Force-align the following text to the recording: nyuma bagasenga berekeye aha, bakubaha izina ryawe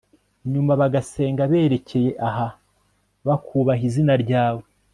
nyuma 0.51 0.71
bagasenga 0.81 1.43
berekeye 1.51 2.11
aha, 2.27 2.47
bakubaha 3.27 3.81
izina 3.89 4.13
ryawe 4.23 4.63